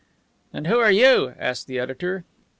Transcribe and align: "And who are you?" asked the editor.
"And 0.51 0.65
who 0.65 0.79
are 0.79 0.89
you?" 0.91 1.35
asked 1.37 1.67
the 1.67 1.77
editor. 1.77 2.23